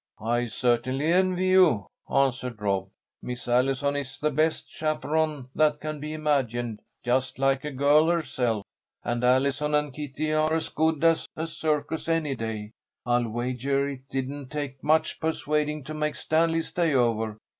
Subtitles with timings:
[0.23, 2.89] "I certainly envy you," answered Rob.
[3.21, 8.63] "Miss Allison is the best chaperone that can be imagined, just like a girl herself;
[9.03, 12.71] and Allison and Kitty are as good as a circus any day.
[13.05, 17.37] I'll wager it didn't take much persuading to make Stanley stay over.